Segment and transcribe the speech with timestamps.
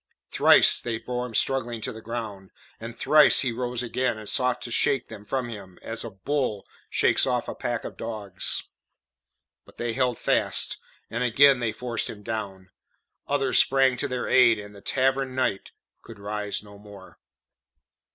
[0.31, 4.59] Thrice they bore him struggling to the ground, and thrice he rose again and sought
[4.63, 8.63] to shake them from him as a bull shakes off a pack of dogs.
[9.63, 10.79] But they held fast,
[11.11, 12.71] and again they forced him down;
[13.27, 15.69] others sprang to their aid, and the Tavern Knight
[16.01, 17.19] could rise no more.